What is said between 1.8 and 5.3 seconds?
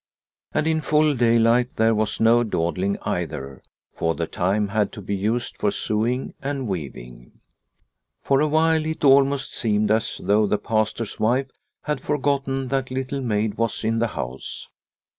was no dawdling either, for the time had to be